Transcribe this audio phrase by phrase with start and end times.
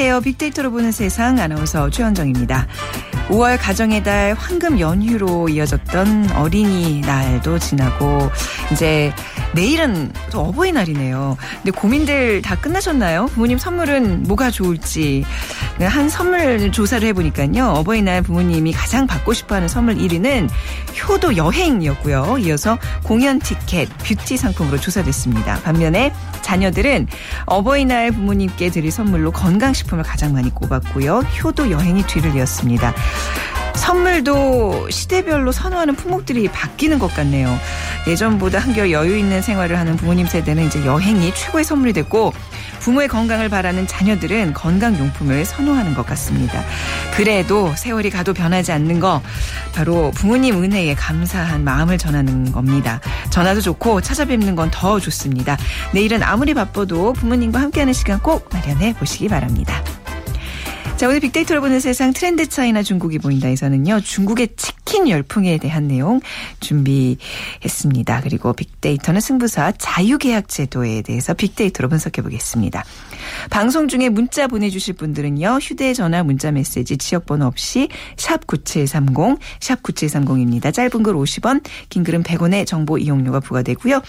[0.00, 0.20] 안녕하세요.
[0.20, 2.68] 빅데이터로 보는 세상 아나운서 최현정입니다.
[3.30, 8.30] 5월 가정의 달 황금 연휴로 이어졌던 어린이 날도 지나고
[8.70, 9.12] 이제
[9.54, 11.36] 내일은 또 어버이날이네요.
[11.56, 13.26] 근데 고민들 다 끝나셨나요?
[13.26, 15.24] 부모님 선물은 뭐가 좋을지
[15.78, 17.66] 네, 한 선물 조사를 해보니까요.
[17.66, 20.48] 어버이날 부모님이 가장 받고 싶어하는 선물 1위는
[21.08, 22.38] 효도 여행이었고요.
[22.38, 25.60] 이어서 공연 티켓, 뷰티 상품으로 조사됐습니다.
[25.62, 27.06] 반면에 자녀들은
[27.46, 31.18] 어버이날 부모님께 드릴 선물로 건강식품을 가장 많이 꼽았고요.
[31.42, 32.94] 효도 여행이 뒤를 이었습니다.
[33.78, 37.58] 선물도 시대별로 선호하는 품목들이 바뀌는 것 같네요.
[38.06, 42.32] 예전보다 한결 여유 있는 생활을 하는 부모님 세대는 이제 여행이 최고의 선물이 됐고
[42.80, 46.62] 부모의 건강을 바라는 자녀들은 건강용품을 선호하는 것 같습니다.
[47.16, 49.22] 그래도 세월이 가도 변하지 않는 거
[49.74, 53.00] 바로 부모님 은혜에 감사한 마음을 전하는 겁니다.
[53.30, 55.56] 전화도 좋고 찾아뵙는 건 더 좋습니다.
[55.92, 59.82] 내일은 아무리 바빠도 부모님과 함께하는 시간 꼭 마련해 보시기 바랍니다.
[60.98, 64.00] 자, 오늘 빅데이터로 보는 세상 트렌드 차이나 중국이 보인다에서는요.
[64.00, 66.20] 중국의 치킨 열풍에 대한 내용
[66.58, 68.22] 준비했습니다.
[68.22, 72.84] 그리고 빅데이터는 승부사 자유계약 제도에 대해서 빅데이터로 분석해 보겠습니다.
[73.50, 75.58] 방송 중에 문자 보내주실 분들은요.
[75.60, 80.72] 휴대전화 문자 메시지 지역번호 없이 샵 9730, 샵 9730입니다.
[80.72, 84.00] 짧은 글 50원, 긴 글은 100원의 정보 이용료가 부과되고요.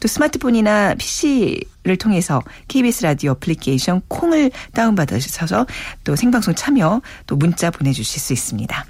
[0.00, 5.66] 또 스마트폰이나 PC 를 통해서 KBS 라디오 어플리케이션 콩을 다운받으셔서
[6.04, 8.84] 또 생방송 참여 또 문자 보내주실 수 있습니다.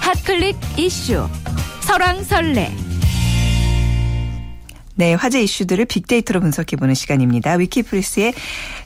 [0.00, 1.28] 핫클릭 이슈
[1.80, 2.87] 설왕설래
[4.98, 7.52] 네, 화제 이슈들을 빅데이터로 분석해보는 시간입니다.
[7.52, 8.34] 위키프리스의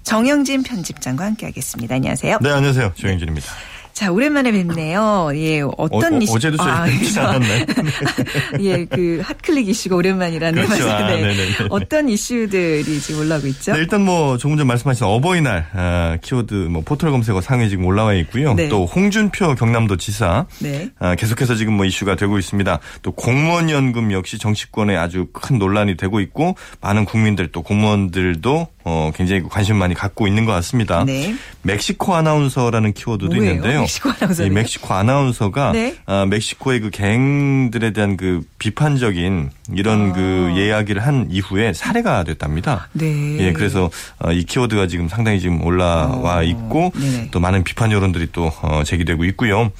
[0.02, 1.94] 정영진 편집장과 함께하겠습니다.
[1.94, 2.38] 안녕하세요.
[2.42, 2.92] 네, 안녕하세요.
[2.96, 3.46] 정영진입니다.
[3.92, 5.30] 자, 오랜만에 뵙네요.
[5.34, 6.34] 예, 어떤 어, 이슈.
[6.34, 7.64] 어, 제도 저희 아, 뵙지 않았나요?
[8.60, 10.88] 예, 그 핫클릭 이슈가 오랜만이라는 그렇죠.
[10.90, 11.42] 아, 말씀에 네네네.
[11.68, 13.72] 어떤 이슈들이 지금 올라오고 있죠?
[13.74, 18.14] 네, 일단 뭐 조금 전 말씀하신 어버이날 아, 키워드 뭐 포털 검색어 상에 지금 올라와
[18.14, 18.54] 있고요.
[18.54, 18.68] 네.
[18.68, 20.90] 또 홍준표 경남도 지사 네.
[20.98, 22.78] 아, 계속해서 지금 뭐 이슈가 되고 있습니다.
[23.02, 29.12] 또 공무원 연금 역시 정치권에 아주 큰 논란이 되고 있고 많은 국민들 또 공무원들도 어,
[29.14, 31.04] 굉장히 관심 많이 갖고 있는 것 같습니다.
[31.04, 31.34] 네.
[31.62, 33.50] 멕시코 아나운서라는 키워드도 뭐예요?
[33.52, 33.80] 있는데요.
[33.80, 34.52] 멕시코 아나운서는요?
[34.52, 35.96] 이 멕시코 아나운서가 네.
[36.06, 40.12] 아, 멕시코의 그 갱들에 대한 그 비판적인 이런 아.
[40.12, 42.88] 그 이야기를 한 이후에 살해가 됐답니다.
[42.92, 43.38] 네.
[43.38, 47.28] 예, 그래서 어, 이 키워드가 지금 상당히 지금 올라와 어, 있고 네네.
[47.30, 49.70] 또 많은 비판 여론들이 또 어, 제기되고 있고요.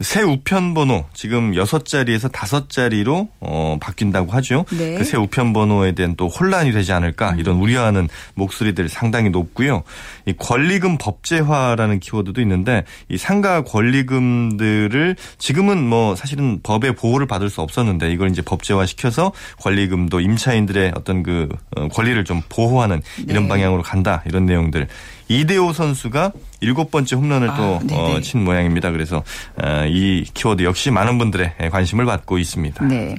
[0.00, 4.64] 새 우편 번호 지금 여섯 자리에서 다섯 자리로 어, 바뀐다고 하죠.
[4.76, 4.96] 네.
[4.96, 9.84] 그새 우편 번호에 대한 또 혼란이 되지 않을까 이런 우려하는 목소리들 상당히 높고요.
[10.26, 17.60] 이 권리금 법제화라는 키워드도 있는데 이 상가 권리금들을 지금은 뭐 사실은 법의 보호를 받을 수
[17.60, 23.48] 없었는데 이걸 이제 법제화 시켜서 권리금도 임차인들의 어떤 그 어, 권리를 좀 보호하는 이런 네.
[23.48, 24.88] 방향으로 간다 이런 내용들.
[25.28, 28.16] 이대호 선수가 일곱 번째 홈런을 아, 또 네네.
[28.16, 28.90] 어, 친 모양입니다.
[28.90, 29.22] 그래서
[29.62, 32.84] 어, 이 키워드 역시 많은 분들의 관심을 받고 있습니다.
[32.86, 33.16] 네.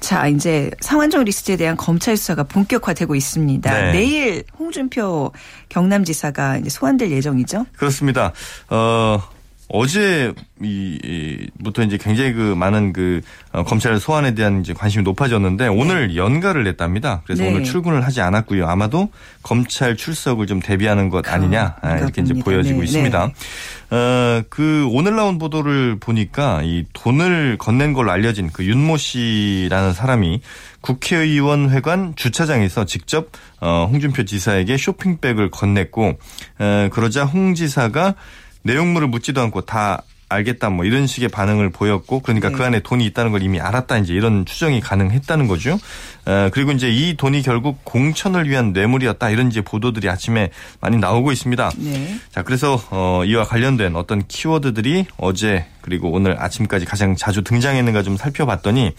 [0.00, 3.70] 자, 이제 성완종 리스트에 대한 검찰 수사가 본격화되고 있습니다.
[3.72, 3.92] 네.
[3.92, 5.32] 내일 홍준표
[5.68, 7.66] 경남지사가 소환될 예정이죠?
[7.76, 8.32] 그렇습니다.
[8.68, 9.22] 어,
[9.72, 13.22] 어제 이부터 이제 굉장히 그 많은 그
[13.52, 17.22] 어, 검찰 소환에 대한 이제 관심이 높아졌는데 오늘 연가를 냈답니다.
[17.24, 17.48] 그래서 네.
[17.48, 18.68] 오늘 출근을 하지 않았고요.
[18.68, 19.08] 아마도
[19.42, 22.34] 검찰 출석을 좀 대비하는 것 아니냐 아, 이렇게 이제.
[22.34, 23.26] 보여지고 네, 있습니다.
[23.26, 23.96] 네.
[23.96, 30.42] 어, 그 오늘 나온 보도를 보니까 이 돈을 건넨 걸로 알려진 그 윤모 씨라는 사람이
[30.82, 36.16] 국회의원 회관 주차장에서 직접 어, 홍준표 지사에게 쇼핑백을 건넸고
[36.58, 38.16] 어, 그러자 홍 지사가
[38.62, 40.02] 내용물을 묻지도 않고 다
[40.32, 42.56] 알겠다 뭐 이런 식의 반응을 보였고 그러니까 네.
[42.56, 45.78] 그 안에 돈이 있다는 걸 이미 알았다 이제 이런 추정이 가능했다는 거죠.
[46.24, 50.50] 어, 그리고 이제 이 돈이 결국 공천을 위한 뇌물이었다 이런 이제 보도들이 아침에
[50.80, 51.70] 많이 나오고 있습니다.
[51.78, 52.16] 네.
[52.30, 58.16] 자, 그래서 어 이와 관련된 어떤 키워드들이 어제 그리고 오늘 아침까지 가장 자주 등장했는가 좀
[58.16, 58.92] 살펴봤더니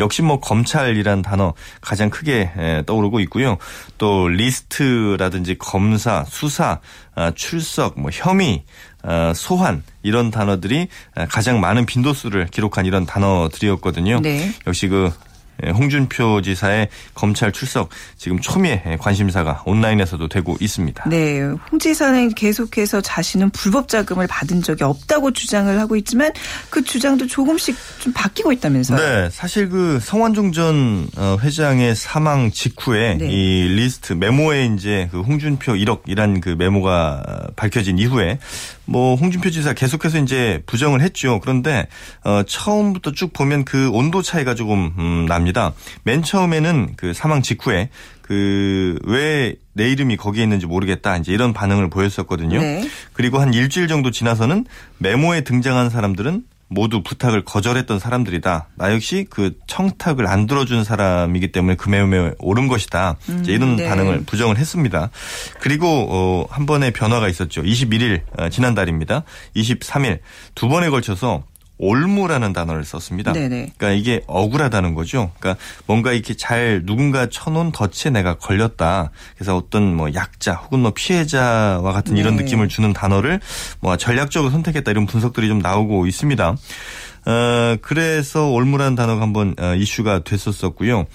[0.00, 3.58] 역시 뭐 검찰이란 단어 가장 크게 에, 떠오르고 있고요.
[3.98, 6.80] 또 리스트라든지 검사, 수사,
[7.14, 8.64] 아, 출석, 뭐 혐의,
[9.02, 14.20] 아, 소환 이런 단어들이 아, 가장 많은 빈도수를 기록한 이런 단어들이었거든요.
[14.20, 14.52] 네.
[14.66, 15.29] 역시 그 예,
[15.68, 21.08] 홍준표 지사의 검찰 출석 지금 초미의 예, 관심사가 온라인에서도 되고 있습니다.
[21.08, 26.32] 네, 홍 지사는 계속해서 자신은 불법 자금을 받은 적이 없다고 주장을 하고 있지만
[26.70, 28.98] 그 주장도 조금씩 좀 바뀌고 있다면서요.
[28.98, 33.28] 네, 사실 그 성완종 전 어, 회장의 사망 직후에 네.
[33.30, 38.38] 이 리스트 메모에 이제 그 홍준표 1억이란 그 메모가 밝혀진 이후에
[38.90, 41.38] 뭐 홍준표 지사 계속해서 이제 부정을 했죠.
[41.40, 41.86] 그런데
[42.24, 45.72] 어 처음부터 쭉 보면 그 온도 차이가 조금 음 납니다.
[46.02, 47.88] 맨 처음에는 그 사망 직후에
[48.22, 52.60] 그그왜 내 이름이 거기에 있는지 모르겠다 이제 이런 반응을 보였었거든요.
[52.60, 52.88] 네.
[53.12, 54.66] 그리고 한 일주일 정도 지나서는
[54.98, 58.68] 메모에 등장한 사람들은 모두 부탁을 거절했던 사람들이다.
[58.76, 63.16] 나 역시 그 청탁을 안 들어준 사람이기 때문에 그 메모에 오른 것이다.
[63.40, 63.88] 이제 이런 네.
[63.88, 65.10] 반응을 부정을 했습니다.
[65.58, 67.62] 그리고 어, 한 번의 변화가 있었죠.
[67.62, 69.24] 21일 어, 지난달입니다.
[69.56, 70.20] 23일
[70.54, 71.42] 두 번에 걸쳐서
[71.80, 73.32] 올무라는 단어를 썼습니다.
[73.32, 73.72] 네네.
[73.76, 75.32] 그러니까 이게 억울하다는 거죠.
[75.38, 79.10] 그러니까 뭔가 이렇게 잘 누군가 쳐놓은 덫에 내가 걸렸다.
[79.34, 82.44] 그래서 어떤 뭐 약자 혹은 뭐 피해자와 같은 이런 네.
[82.44, 83.40] 느낌을 주는 단어를
[83.80, 86.56] 뭐 전략적으로 선택했다 이런 분석들이 좀 나오고 있습니다.
[87.26, 91.06] 어, 그래서 올무라는 단어가 한번 어, 이슈가 됐었었고요.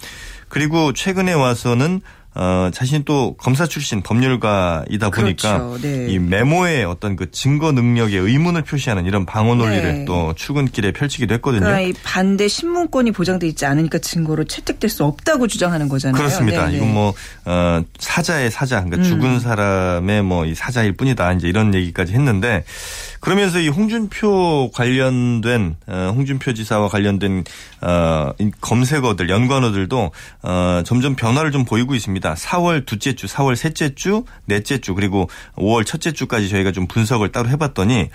[0.49, 2.01] 그리고 최근에 와서는
[2.35, 5.81] 어, 자신 또 검사 출신 법률가이다 보니까 그렇죠.
[5.81, 6.07] 네.
[6.09, 10.05] 이 메모의 어떤 그 증거 능력에 의문을 표시하는 이런 방어 논리를 네.
[10.05, 11.61] 또 출근길에 펼치기도 했거든요.
[11.65, 16.17] 그러니까 이 반대 신문권이 보장돼 있지 않으니까 증거로 채택될 수 없다고 주장하는 거잖아요.
[16.17, 16.65] 그렇습니다.
[16.65, 16.77] 네, 네.
[16.77, 17.13] 이건 뭐
[17.45, 19.03] 어, 사자의 사자, 그러니까 음.
[19.03, 21.33] 죽은 사람의 뭐 이 사자일 뿐이다.
[21.33, 22.63] 이제 이런 얘기까지 했는데
[23.25, 27.43] 그러면서 이 홍준표 관련된 어, 홍준표 지사와 관련된
[27.81, 30.11] 어, 이 검색어들, 연관어들도
[30.43, 32.35] 어, 점점 변화를 좀 보이고 있습니다.
[32.35, 37.31] 4월 둘째 주, 4월 셋째 주, 넷째 주 그리고 5월 첫째 주까지 저희가 좀 분석을
[37.31, 38.11] 따로 해봤더니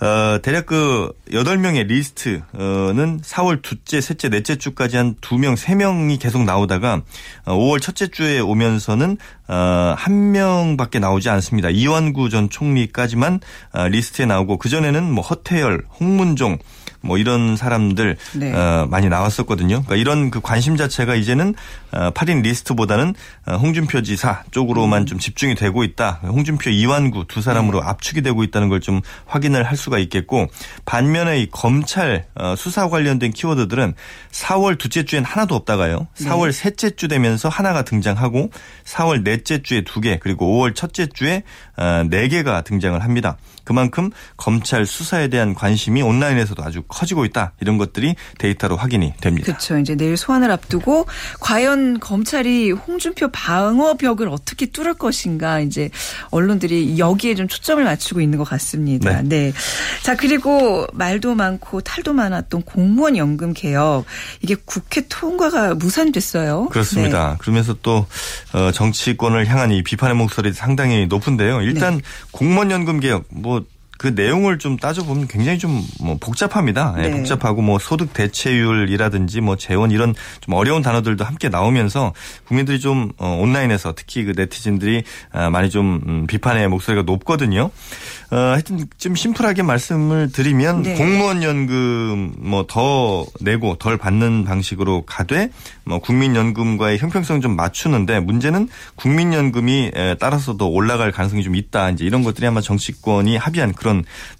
[0.00, 7.02] 어, 대략 그 8명의 리스트는 4월 둘째, 셋째, 넷째 주까지 한 2명, 3명이 계속 나오다가
[7.44, 9.18] 어, 5월 첫째 주에 오면서는
[9.48, 11.70] 어, 한 명밖에 나오지 않습니다.
[11.70, 13.40] 이완구 전 총리까지만
[13.72, 16.58] 어, 리스트에 나오고 그전에는 뭐 허태열, 홍문종
[17.00, 18.52] 뭐 이런 사람들 네.
[18.52, 19.82] 어, 많이 나왔었거든요.
[19.84, 21.54] 그러니까 이런 그 관심 자체가 이제는
[21.92, 23.14] 어, 8인 리스트보다는
[23.46, 26.20] 어, 홍준표 지사 쪽으로만 좀 집중이 되고 있다.
[26.24, 30.46] 홍준표 이완구 두 사람으로 압축이 되고 있다는 걸 좀 확인을 할 수가 있겠고
[30.84, 33.94] 반면에 이 검찰 어, 수사 관련된 키워드들은
[34.30, 36.06] 4월 둘째 주엔 하나도 없다가요.
[36.20, 38.50] 4월 셋째 주 되면서 하나가 등장하고
[38.84, 41.42] 4월 넷째 주에 두 개 그리고 5월 첫째 주에
[41.76, 43.36] 어, 네 개가 등장을 합니다.
[43.68, 47.52] 그만큼 검찰 수사에 대한 관심이 온라인에서도 아주 커지고 있다.
[47.60, 49.44] 이런 것들이 데이터로 확인이 됩니다.
[49.44, 49.76] 그렇죠.
[49.76, 51.04] 이제 내일 소환을 앞두고
[51.38, 55.90] 과연 검찰이 홍준표 방어벽을 어떻게 뚫을 것인가 이제
[56.30, 59.20] 언론들이 여기에 좀 초점을 맞추고 있는 것 같습니다.
[59.20, 59.52] 네.
[60.02, 64.06] 자 그리고 말도 많고 탈도 많았던 공무원 연금 개혁
[64.40, 66.70] 이게 국회 통과가 무산됐어요.
[66.70, 67.36] 그렇습니다.
[67.38, 68.06] 그러면서 또
[68.54, 71.60] 어, 정치권을 향한 이 비판의 목소리 상당히 높은데요.
[71.60, 72.02] 일단 네.
[72.30, 73.57] 공무원 연금 개혁 뭐
[73.98, 76.94] 그 내용을 좀 따져보면 굉장히 좀 뭐 복잡합니다.
[76.98, 77.10] 예, 네.
[77.10, 82.12] 복잡하고 뭐 소득 대체율이라든지 뭐 재원 이런 좀 어려운 단어들도 함께 나오면서
[82.46, 85.02] 국민들이 좀 어, 온라인에서 특히 그 네티즌들이
[85.32, 87.70] 아, 많이 좀 음, 비판의 목소리가 높거든요.
[88.30, 90.94] 어, 하여튼 좀 심플하게 말씀을 드리면 네.
[90.94, 95.50] 공무원 연금 뭐 더 내고 덜 받는 방식으로 가되
[95.84, 101.90] 뭐 국민연금과의 형평성 좀 맞추는데 문제는 국민연금이 에, 따라서도 올라갈 가능성이 좀 있다.
[101.90, 103.87] 이제 이런 것들이 아마 정치권이 합의한 그런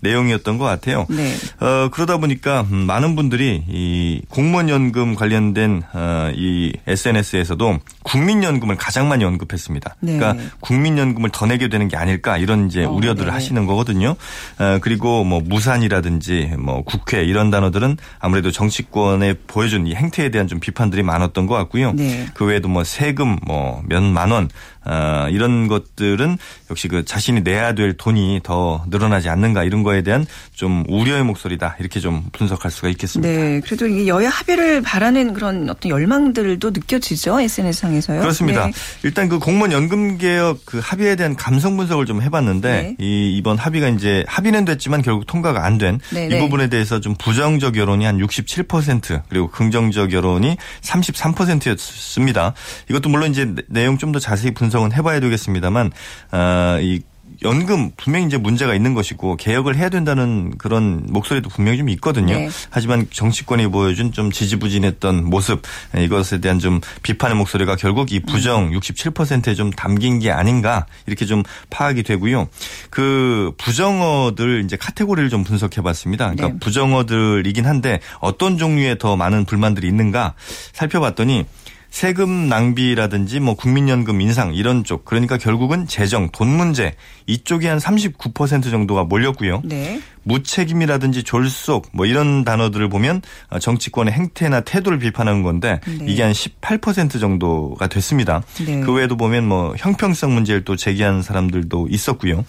[0.00, 1.06] 내용이었던 것 같아요.
[1.08, 1.34] 네.
[1.60, 9.24] 어, 그러다 보니까 음, 많은 분들이 이 공무원연금 관련된 어, 이 SNS에서도 국민연금을 가장 많이
[9.24, 9.96] 언급했습니다.
[10.00, 10.16] 네.
[10.18, 13.32] 그러니까 국민연금을 더 내게 되는 게 아닐까 이런 이제 어, 우려들을 네.
[13.32, 14.16] 하시는 거거든요.
[14.58, 20.60] 어, 그리고 뭐 무산이라든지 뭐 국회 이런 단어들은 아무래도 정치권에 보여준 이 행태에 대한 좀
[20.60, 21.92] 비판들이 많았던 것 같고요.
[21.92, 22.26] 네.
[22.34, 24.48] 그 외에도 뭐 세금 뭐 몇 만 원
[24.88, 26.38] 어, 이런 것들은
[26.70, 31.76] 역시 그 자신이 내야 될 돈이 더 늘어나지 않는가 이런 거에 대한 좀 우려의 목소리다
[31.78, 33.28] 이렇게 좀 분석할 수가 있겠습니다.
[33.32, 33.60] 네.
[33.60, 38.20] 그래도 이게 여야 합의를 바라는 그런 어떤 열망들도 느껴지죠 SNS 상에서요.
[38.20, 38.66] 그렇습니다.
[38.66, 38.72] 네.
[39.04, 42.96] 일단 그 공무원 연금 개혁 그 합의에 대한 감성 분석을 좀 해봤는데 네.
[42.98, 46.38] 이 이번 합의가 이제 합의는 됐지만 결국 통과가 안 된이 네, 네.
[46.40, 52.54] 부분에 대해서 좀 부정적 여론이 한 67% 그리고 긍정적 여론이 33%였습니다.
[52.90, 55.90] 이것도 물론 이제 내- 내용 좀 더 자세히 분석 은 해봐야 되겠습니다만
[56.30, 57.00] 아, 이
[57.42, 62.34] 연금 분명히 이제 문제가 있는 것이고 개혁을 해야 된다는 그런 목소리도 분명히 좀 있거든요.
[62.34, 62.48] 네.
[62.70, 65.62] 하지만 정치권이 보여준 좀 지지부진했던 모습
[65.96, 71.42] 이것에 대한 좀 비판의 목소리가 결국 이 부정 67%에 좀 담긴 게 아닌가 이렇게 좀
[71.70, 72.48] 파악이 되고요.
[72.90, 76.24] 그 부정어들 이제 카테고리를 좀 분석해 봤습니다.
[76.30, 76.54] 그러니까 네.
[76.60, 80.34] 부정어들이긴 한데 어떤 종류의 더 많은 불만들이 있는가
[80.72, 81.46] 살펴봤더니
[81.90, 86.94] 세금 낭비라든지 뭐 국민연금 인상 이런 쪽 그러니까 결국은 재정 돈 문제
[87.26, 89.62] 이쪽이 한 39% 정도가 몰렸고요.
[89.64, 90.00] 네.
[90.28, 96.06] 무책임이라든지 졸속 뭐 이런 단어들을 보면 어, 정치권의 행태나 태도를 비판하는 건데 네.
[96.06, 98.42] 이게 한 18% 정도가 됐습니다.
[98.64, 98.80] 네.
[98.80, 102.44] 그 외에도 보면 뭐 형평성 문제를 또 제기한 사람들도 있었고요.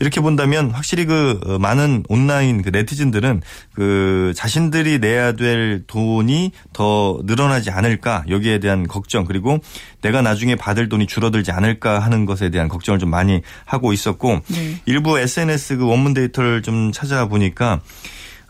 [0.00, 3.42] 이렇게 본다면 확실히 그 어, 많은 온라인 그 네티즌들은
[3.74, 9.58] 그 자신들이 내야 될 돈이 더 늘어나지 않을까 여기에 대한 걱정 그리고
[10.02, 14.80] 내가 나중에 받을 돈이 줄어들지 않을까 하는 것에 대한 걱정을 좀 많이 하고 있었고 네.
[14.86, 17.80] 일부 SNS 그 원문 데이터를 좀 찾아 보니까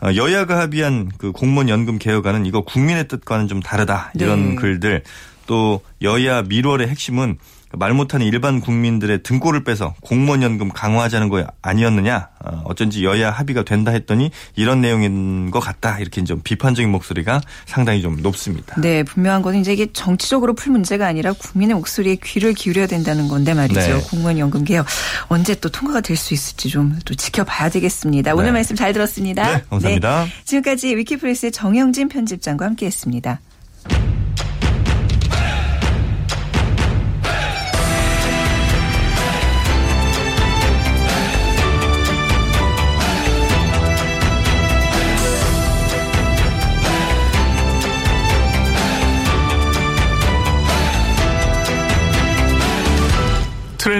[0.01, 4.55] 어, 여야가 합의한 그 공무원 연금 개혁안은 이거 국민의 뜻과는 좀 다르다 이런 네.
[4.55, 5.03] 글들
[5.47, 7.37] 또 여야 밀월의 핵심은
[7.77, 13.63] 말 못하는 일반 국민들의 등골을 빼서 공무원 연금 강화하자는 거 아니었느냐 어, 어쩐지 여야 합의가
[13.63, 18.75] 된다 했더니 이런 내용인 것 같다 이렇게 좀 비판적인 목소리가 상당히 좀 높습니다.
[18.81, 23.53] 네, 분명한 거는 이제 이게 정치적으로 풀 문제가 아니라 국민의 목소리에 귀를 기울여야 된다는 건데
[23.53, 23.79] 말이죠.
[23.79, 24.01] 네.
[24.09, 24.85] 공무원 연금 개혁
[25.27, 28.33] 언제 또 통과가 될 수 있을지 좀 또 지켜봐야 되겠습니다.
[28.33, 28.51] 오늘 네.
[28.53, 29.57] 말씀 잘 들었습니다.
[29.57, 30.23] 네, 감사합니다.
[30.25, 33.39] 네, 지금까지 위키프레스의 정영진 편집장과 함께했습니다.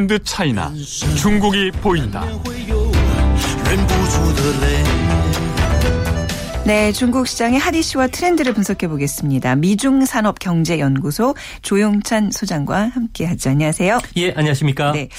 [0.06, 0.72] 트렌드 차이나
[1.18, 2.24] 중국이 보인다.
[6.66, 9.56] 네, 중국 시장의 핫 이슈와 트렌드를 분석해 보겠습니다.
[9.56, 13.50] 미중 산업 경제 연구소 조용찬 소장과 함께 하죠.
[13.52, 14.00] 안녕하세요.
[14.18, 14.92] 예, 안녕하십니까?
[14.92, 15.10] 네,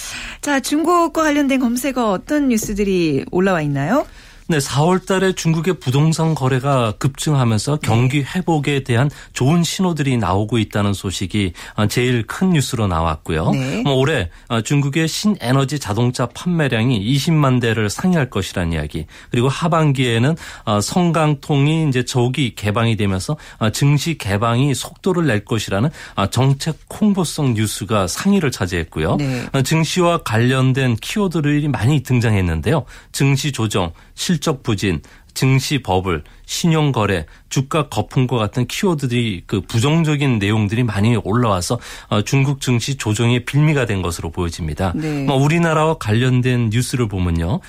[0.40, 4.06] 자 중국과 관련된 검색어 어떤 뉴스들이 올라와 있나요?
[4.48, 11.52] 네, 4월 달에 중국의 부동산 거래가 급증하면서 경기 회복에 대한 좋은 신호들이 나오고 있다는 소식이
[11.74, 13.50] 어, 제일 큰 뉴스로 나왔고요.
[13.50, 13.82] 네.
[13.82, 19.06] 뭐 올해 어, 중국의 신에너지 자동차 판매량이 20만 대를 상회할 것이라는 이야기.
[19.32, 26.26] 그리고 하반기에는 어, 성강통이 이제 조기 개방이 되면서 어, 증시 개방이 속도를 낼 것이라는 어,
[26.28, 29.16] 정책 홍보성 뉴스가 상위를 차지했고요.
[29.16, 29.46] 네.
[29.52, 32.84] 어, 증시와 관련된 키워드들이 많이 등장했는데요.
[33.10, 35.00] 증시 조정, 실적 부진,
[35.36, 41.78] 증시 버블, 신용 거래, 주가 거품과 같은 키워드들이 그 부정적인 내용들이 많이 올라와서
[42.08, 44.92] 어, 중국 증시 조정의 빌미가 된 것으로 보여집니다.
[44.96, 45.24] 네.
[45.24, 47.60] 뭐 우리나라와 관련된 뉴스를 보면요.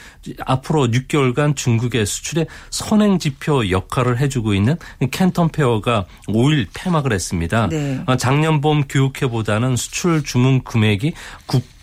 [0.46, 4.78] 앞으로 6개월간 중국의 수출의 선행 지표 역할을 해주고 있는
[5.12, 7.68] 캔턴 페어가 5일 폐막을 했습니다.
[7.68, 8.02] 네.
[8.06, 11.14] 어, 작년 봄 교육해보다는 수출 주문 금액이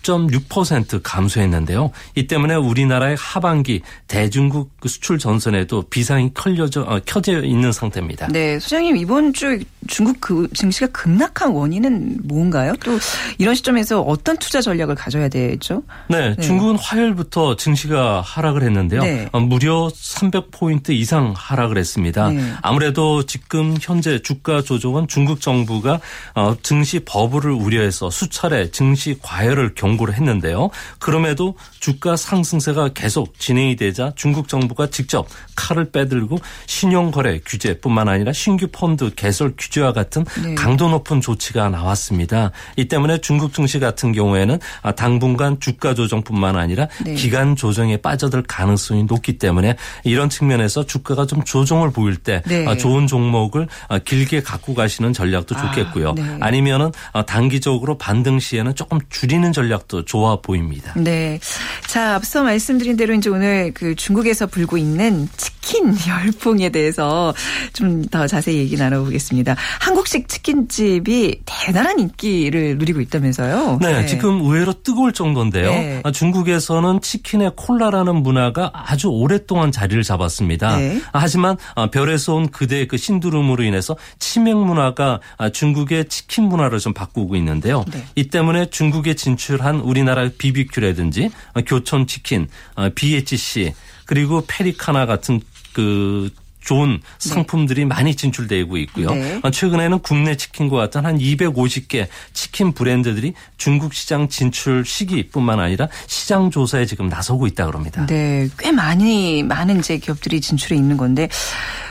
[0.05, 1.91] 9.6% 감소했는데요.
[2.15, 8.29] 이 때문에 우리나라의 하반기 대중국 그 수출 전선에도 비상이 켜져, 어, 켜져 있는 상태입니다.
[8.29, 9.59] 네, 소장님 이번 주
[9.89, 12.75] 중국 그 증시가 급락한 원인은 뭔가요?
[12.85, 12.99] 또
[13.39, 15.83] 이런 시점에서 어떤 투자 전략을 가져야 되죠?
[16.09, 16.43] 네, 네.
[16.43, 19.03] 중국은 화요일부터 증시가 하락을 했는데요.
[19.03, 19.29] 네.
[19.33, 22.29] 어, 무려 300포인트 이상 하락을 했습니다.
[22.31, 22.53] 네.
[22.63, 26.01] 아무래도 지금 현재 주가 조정은 중국 정부가
[26.35, 30.71] 어, 증시 버블을 우려해서 수차례 증시 과열을 경고 를 했는데요.
[30.99, 38.67] 그럼에도 주가 상승세가 계속 진행이 되자 중국 정부가 직접 칼을 빼들고 신용거래 규제뿐만 아니라 신규
[38.73, 40.55] 펀드 개설 규제와 같은 네.
[40.57, 42.51] 강도 높은 조치가 나왔습니다.
[42.77, 47.15] 이 때문에 중국 증시 같은 경우에는 아, 당분간 주가 조정뿐만 아니라 네.
[47.15, 52.67] 기간 조정에 빠져들 가능성이 높기 때문에 이런 측면에서 주가가 좀 조정을 보일 때 네.
[52.67, 56.15] 아, 좋은 종목을 아, 길게 갖고 가시는 전략도 아, 좋겠고요.
[56.15, 56.39] 네.
[56.41, 60.95] 아니면은 아, 단기적으로 반등 시에는 조금 줄이는 전략 도 좋아 보입니다.
[60.97, 61.39] 네.
[61.87, 67.35] 자, 앞서 말씀드린 대로 이제 오늘 그 중국에서 불고 있는 치킨 열풍에 대해서
[67.73, 69.57] 좀 더 자세히 얘기 나눠보겠습니다.
[69.81, 73.79] 한국식 치킨집이 대단한 인기를 누리고 있다면서요?
[73.81, 75.71] 네, 지금 의외로 뜨거울 정도인데요.
[75.71, 76.01] 네.
[76.05, 80.77] 아, 중국에서는 치킨에 콜라라는 문화가 아주 오랫동안 자리를 잡았습니다.
[80.77, 81.01] 네.
[81.13, 86.79] 아, 하지만 아, 별에서 온 그대의 그 신두름으로 인해서 치맥 문화가 아, 중국의 치킨 문화를
[86.79, 87.85] 좀 바꾸고 있는데요.
[87.91, 88.05] 네.
[88.15, 93.75] 이 때문에 중국에 진출한 우리나라 BBQ라든지 아, 교촌 치킨, 아, BHC
[94.07, 95.41] 그리고 페리카나 같은
[95.73, 96.31] 그
[96.65, 99.11] 좋은 상품들이 많이 진출되고 있고요.
[99.11, 99.41] 네.
[99.43, 106.51] 어, 최근에는 국내 치킨과 같은 한 250개 치킨 브랜드들이 중국 시장 진출 시기뿐만 아니라 시장
[106.51, 108.07] 조사에 지금 나서고 있다 그럽니다.
[108.07, 111.29] 네, 꽤 많이 많은 이제 기업들이 진출해 있는 건데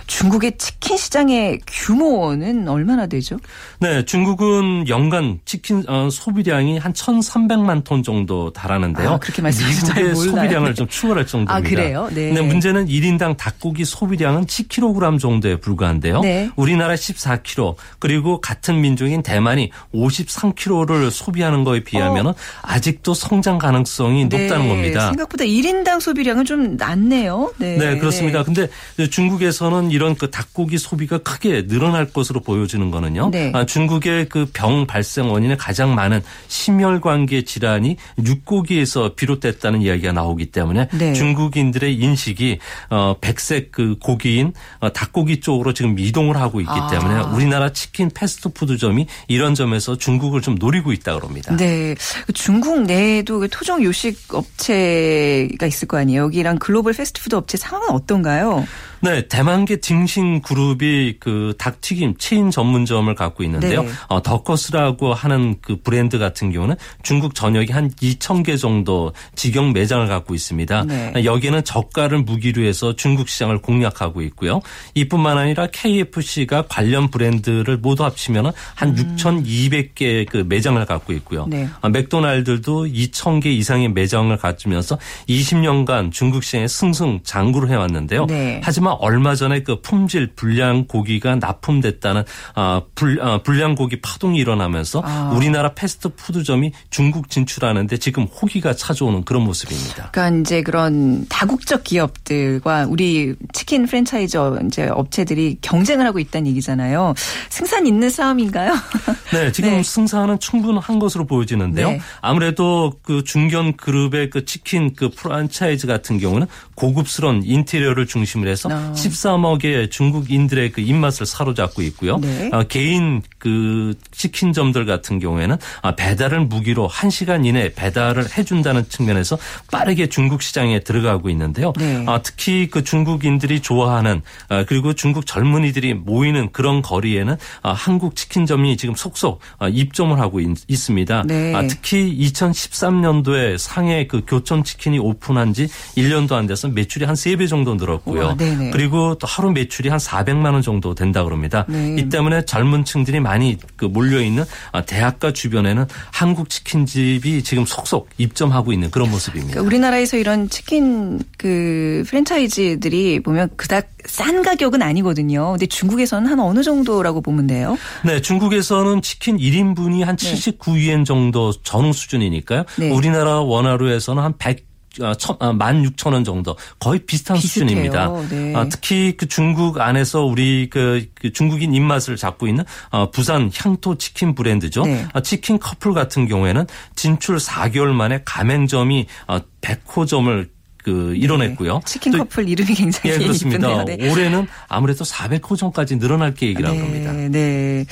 [0.08, 3.38] 중국의 치킨 시장의 규모는 얼마나 되죠?
[3.80, 9.10] 네, 중국은 연간 치킨 어, 소비량이 한 1,300만 톤 정도 달하는데요.
[9.10, 10.15] 아, 그렇게 미국의 몰라요.
[10.15, 11.56] 소비량을 좀 추월할 정도입니다.
[11.56, 12.10] 아, 그래요?
[12.13, 12.27] 네.
[12.30, 16.22] 근데 문제는 1인당 닭고기 소비량은 10kg 정도에 불과한데요.
[16.22, 16.50] 네.
[16.55, 24.70] 우리나라 14kg 그리고 같은 민족인 대만이 53kg를 소비하는 거에 비하면 아직도 성장 가능성이 높다는 네,
[24.70, 25.08] 겁니다.
[25.08, 27.53] 생각보다 1인당 소비량은 좀 낮네요.
[27.58, 28.43] 네, 네, 그렇습니다.
[28.43, 28.67] 근데
[29.10, 33.29] 중국에서는 이런 그 닭고기 소비가 크게 늘어날 것으로 보여지는 거는요.
[33.32, 33.51] 네.
[33.53, 40.88] 아, 중국의 그 병 발생 원인에 가장 많은 심혈관계 질환이 육고기에서 비롯됐다는 이야기가 나오기 때문에
[40.93, 41.13] 네.
[41.13, 46.88] 중국인들의 인식이 어 백색 그 고기인 어, 닭고기 쪽으로 지금 이동을 하고 있기 아.
[46.88, 51.55] 때문에 우리나라 치킨 패스트푸드점이 이런 점에서 중국을 좀 노리고 있다 그럽니다.
[51.55, 51.95] 네.
[52.33, 56.24] 중국 내에도 그 토종 요식 업체가 있을 거 아니에요.
[56.24, 58.65] 여기랑 글로벌 패스트푸드 업체 상황은 어떤가요?
[59.03, 63.83] 네, 대만계 딩신 그룹이 그 닭튀김 체인 전문점을 갖고 있는데요.
[63.83, 63.89] 네.
[64.07, 70.07] 어, 더커스라고 하는 그 브랜드 같은 경우는 중국 전역에 한 2천 개 정도 직영 매장을
[70.07, 70.86] 갖고 있습니다.
[70.86, 71.12] 네.
[71.25, 74.62] 여기는 저가를 무기로 해서 중국 시장을 공략하고 있고요.
[74.95, 81.43] 이뿐만 아니라 KFC가 관련 브랜드를 모두 합치면 한 6,200개 그 매장을 갖고 있고요.
[81.43, 81.50] 음.
[81.50, 81.67] 네.
[81.81, 88.27] 아, 맥도날드도 2,000개 이상의 매장을 갖추면서 20년간 중국 시장에 승승장구를 해왔는데요.
[88.27, 88.62] 네.
[88.63, 92.24] 하지만 얼마 전에 그 품질 불량 고기가 납품됐다는
[92.56, 95.32] 아, 불, 아, 불량 고기 파동이 일어나면서 아.
[95.36, 100.10] 우리나라 패스트푸드점이 중국 진출하는데 지금 호기가 찾아오는 그런 모습입니다.
[100.12, 107.14] 그러니까 이제 그런 다국적 기업들과 우리 치킨 프랜차이즈 이제 업체들이 경쟁을 하고 있다는 얘기잖아요.
[107.50, 108.74] 승산 있는 싸움인가요?
[109.34, 109.84] 네, 지금 네.
[109.84, 111.92] 승산은 충분한 것으로 보여지는데요.
[111.92, 112.02] 네.
[112.22, 118.83] 아무래도 그 중견 그룹의 그 치킨 그 프랜차이즈 같은 경우는 고급스러운 인테리어를 중심으로 해서 아.
[118.94, 122.18] 13억의 중국인들의 그 입맛을 사로잡고 있고요.
[122.18, 122.50] 네.
[122.52, 129.38] 어, 개인 그 치킨점들 같은 경우에는 아, 배달을 무기로 1시간 이내 배달을 해준다는 측면에서
[129.72, 131.74] 빠르게 중국 시장에 들어가고 있는데요.
[131.78, 132.04] 네.
[132.08, 138.78] 아, 특히 그 중국인들이 좋아하는 아, 그리고 중국 젊은이들이 모이는 그런 거리에는 아, 한국 치킨점이
[138.78, 141.54] 지금 속속 아, 입점을 하고 있, 습니다 네.
[141.68, 147.75] 특히 2013년도에 상해 그 교촌 치킨이 오픈한 지 1년도 안 돼서 매출이 한 3배 정도
[147.75, 148.22] 늘었고요.
[148.22, 148.36] 우와.
[148.74, 151.63] 그리고 또 하루 매출이 한 400만 원 정도 된다 그럽니다.
[151.70, 151.96] 네.
[152.00, 158.09] 이 때문에 젊은 층들이 많이 그 몰려 있는 아, 대학가 주변에는 한국 치킨집이 지금 속속
[158.18, 159.53] 입점하고 있는 그런 모습입니다.
[159.53, 165.51] 그러니까 우리나라에서 이런 치킨 그 프랜차이즈들이 보면 그닥 싼 가격은 아니거든요.
[165.51, 167.77] 근데 중국에서는 한 어느 정도라고 보면 돼요?
[168.03, 172.64] 네, 중국에서는 치킨 1인분이 한 79위엔 정도 전후 수준이니까요.
[172.79, 172.90] 네.
[172.90, 174.66] 우리나라 원화로에서는 한 100,
[175.01, 177.68] 아, 천, 아, 16,000원 정도 거의 비슷한 비슷해요.
[177.68, 178.12] 수준입니다.
[178.29, 178.56] 네.
[178.56, 183.98] 아, 특히 그 중국 안에서 우리 그, 그 중국인 입맛을 잡고 있는 아, 부산 향토
[183.98, 184.86] 치킨 브랜드죠.
[184.86, 185.06] 네.
[185.14, 190.53] 아, 치킨 커플 같은 경우에는 진출 4개월 만에 가맹점이 아, 100호점을
[190.84, 191.75] 그 이뤄냈고요.
[191.75, 191.79] 네.
[191.86, 193.86] 치킨 또 커플 이름이 굉장히 예, 그렇습니다.
[193.86, 194.12] 네.
[194.12, 197.14] 올해는 아무래도 400호점까지 늘어날 계획이라고 합니다.
[197.14, 197.86] 네, 네.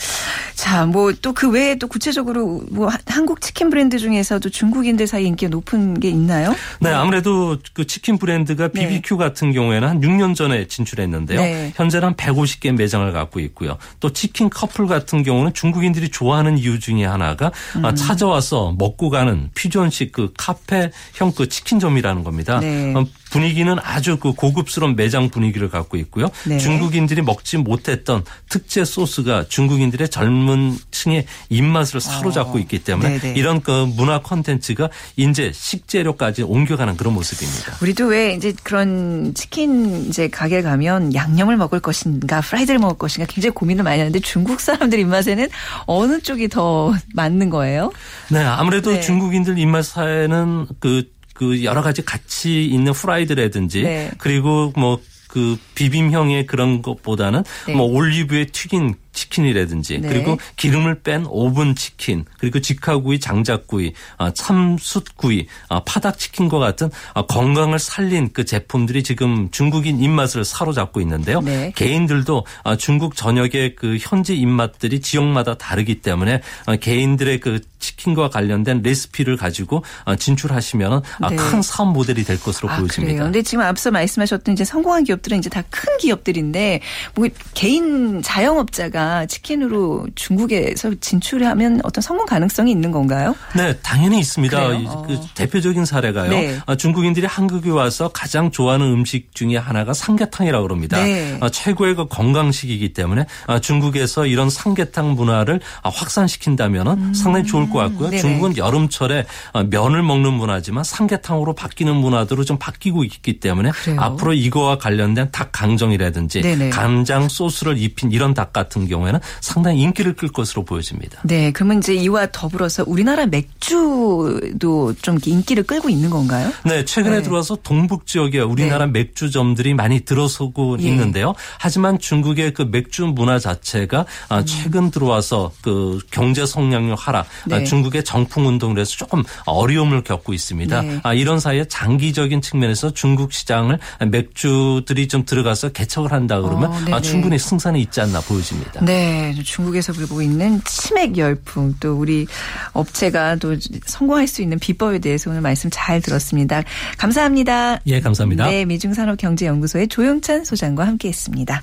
[0.62, 5.26] 자, 뭐 또 그 외에 또 구체적으로 뭐 하- 한국 치킨 브랜드 중에서도 중국인들 사이
[5.26, 6.54] 인기가 높은 게 있나요?
[6.80, 8.88] 네, 아무래도 그 치킨 브랜드가 네.
[8.88, 11.42] BBQ 같은 경우에는 한 6년 전에 진출했는데요.
[11.42, 11.74] 네.
[11.76, 13.80] 현재는 한 150개 매장을 갖고 있고요.
[14.00, 17.84] 또 치킨 커플 같은 경우는 중국인들이 좋아하는 이유 중에 하나가 음.
[17.84, 22.60] 아, 찾아와서 먹고 가는 퓨전식 그 카페 형 그 치킨점이라는 겁니다.
[22.60, 22.94] 네.
[23.32, 26.28] 어, 분위기는 아주 그 고급스러운 매장 분위기를 갖고 있고요.
[26.46, 26.58] 네.
[26.58, 33.34] 중국인들이 먹지 못했던 특제 소스가 중국인들의 젊은 층의 입맛을 사로잡고 있기 때문에 어.
[33.36, 37.78] 이런 그 문화 콘텐츠가 이제 식재료까지 옮겨가는 그런 모습입니다.
[37.82, 43.54] 우리도 왜 이제 그런 치킨 이제 가게 가면 양념을 먹을 것인가 프라이드를 먹을 것인가 굉장히
[43.54, 45.48] 고민을 많이 하는데 중국 사람들 입맛에는
[45.86, 47.92] 어느 쪽이 더 맞는 거예요?
[48.30, 49.00] 네, 아무래도 네.
[49.02, 51.10] 중국인들 입맛에는 그,
[51.42, 54.12] 그 여러 가지 가치 있는 프라이드라든지 네.
[54.20, 55.00] 그리고 뭐
[55.32, 57.74] 그 비빔형의 그런 것보다는 네.
[57.74, 60.08] 뭐 올리브에 튀긴 치킨이라든지 네.
[60.08, 67.24] 그리고 기름을 뺀 오븐 치킨 그리고 직화구이, 장작구이, 아, 참숯구이, 아, 파닭 치킨과 같은 아,
[67.24, 71.42] 건강을 살린 그 제품들이 지금 중국인 입맛을 사로잡고 있는데요.
[71.42, 71.74] 네.
[71.76, 78.82] 개인들도 아, 중국 전역의 그 현지 입맛들이 지역마다 다르기 때문에 아, 개인들의 그 치킨과 관련된
[78.84, 81.36] 레시피를 가지고 어, 진출하시면 네.
[81.36, 83.24] 큰 사업 모델이 될 것으로 아, 보여집니다.
[83.24, 86.82] 근데 지금 앞서 말씀하셨던 이제 성공한 기업들은 이제 다 큰 기업들인데
[87.16, 93.36] 뭐 개인 자영업자가 치킨으로 중국에서 진출하면 어떤 성공 가능성이 있는 건가요?
[93.56, 94.74] 네, 당연히 있습니다.
[94.74, 95.04] 이- 어.
[95.08, 96.30] 그 대표적인 사례가요.
[96.32, 96.60] 네.
[96.66, 101.04] 아, 중국인들이 한국에 와서 가장 좋아하는 음식 중에 하나가 삼계탕이라고 그럽니다.
[101.04, 101.38] 네.
[101.42, 107.80] 아, 최고의 그 건강식이기 때문에 아, 중국에서 이런 삼계탕 문화를 아, 확산시킨다면 상당히 좋을 것
[107.80, 108.08] 같고요.
[108.08, 108.12] 음.
[108.12, 108.22] 네네.
[108.22, 114.00] 중국은 여름철에 아, 면을 먹는 문화지만 삼계탕으로 바뀌는 문화들로 좀 바뀌고 있기 때문에 그래요?
[114.00, 116.70] 앞으로 이거와 관련된 닭 강정이라든지 네네.
[116.70, 121.22] 간장 소스를 입힌 이런 닭 같은 경우에는 상당히 인기를 끌 것으로 보여집니다.
[121.24, 126.52] 네, 그러면 이제 이와 더불어서 우리나라 맥주도 좀 인기를 끌고 있는 건가요?
[126.66, 127.22] 네, 최근에 네.
[127.24, 130.88] 들어와서 동북 지역에 우리나라 맥주점들이 많이 들어서고 예.
[130.88, 131.34] 있는데요.
[131.58, 137.56] 하지만 중국의 그 맥주 문화 자체가 아, 최근 들어와서 그 경제 성장률 하락, 네.
[137.56, 140.82] 아, 중국의 정풍 운동을 해서 조금 어려움을 겪고 있습니다.
[140.82, 141.00] 네.
[141.04, 147.40] 아, 이런 사이에 장기적인 측면에서 중국 시장을 맥주들이 좀 들어가서 개척을 한다 그러면 어, 충분히
[147.40, 148.81] 승산이 있지 않나 보여집니다.
[148.82, 152.26] 네, 중국에서 불고 있는 치맥 열풍 또 우리
[152.74, 156.64] 업체가 또 성공할 수 있는 비법에 대해서 오늘 말씀 잘 들었습니다.
[156.98, 157.80] 감사합니다.
[157.86, 158.48] 예, 감사합니다.
[158.50, 161.62] 네, 미중산업경제연구소의 조용찬 소장과 함께했습니다.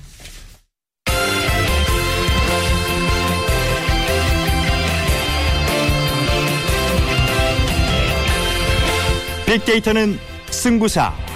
[9.45, 10.19] 빅데이터는
[10.51, 11.28] 승부사.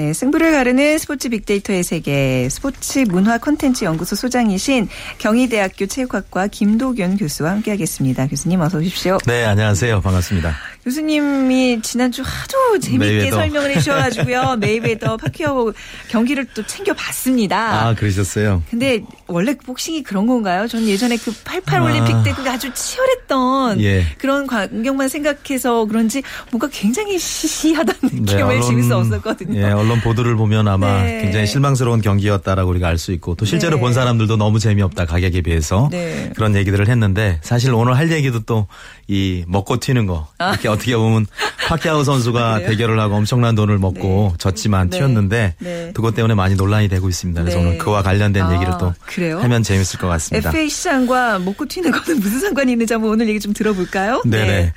[0.00, 7.50] 네, 승부를 가르는 스포츠 빅데이터의 세계 스포츠 문화 콘텐츠 연구소 소장이신 경희대학교 체육학과 김도균 교수와
[7.50, 8.26] 함께하겠습니다.
[8.28, 9.18] 교수님 어서 오십시오.
[9.26, 10.00] 네, 안녕하세요.
[10.00, 10.56] 반갑습니다.
[10.84, 13.36] 교수님이 지난주 하도 재밌게 메이웨더.
[13.36, 14.56] 설명을 해주셔가지고요.
[14.60, 15.72] 메이웨더 파키아오
[16.08, 17.88] 경기를 또 챙겨봤습니다.
[17.88, 18.62] 아, 그러셨어요?
[18.70, 20.66] 근데 원래 복싱이 그런 건가요?
[20.66, 21.84] 전 예전에 그 88 아.
[21.84, 24.06] 올림픽 때그 아주 치열했던 예.
[24.16, 29.60] 그런 광경만 생각해서 그런지 뭔가 굉장히 시시하다는 느낌을 지울 수 없었거든요.
[29.60, 31.20] 예, 언론 보도를 보면 아마 네.
[31.22, 33.80] 굉장히 실망스러운 경기였다라고 우리가 알 수 있고 또 실제로 네.
[33.80, 36.30] 본 사람들도 너무 재미없다 가격에 비해서 네.
[36.36, 38.66] 그런 얘기들을 했는데 사실 오늘 할 얘기도 또
[39.10, 41.26] 이 먹고 튀는 거 이렇게 어떻게 보면
[41.66, 42.58] 파키아오 선수가 아.
[42.60, 44.98] 대결을 하고 엄청난 돈을 먹고 졌지만 네.
[44.98, 45.90] 튀었는데 네.
[45.92, 47.42] 그것 때문에 많이 논란이 되고 있습니다.
[47.42, 47.64] 그래서 네.
[47.66, 49.40] 오늘 그와 관련된 아, 얘기를 또 그래요?
[49.40, 50.50] 하면 재밌을 것 같습니다.
[50.50, 54.22] FA 시장과 먹고 튀는 거는 무슨 상관이 있는지 한번 오늘 얘기 좀 들어볼까요?
[54.24, 54.72] 네네.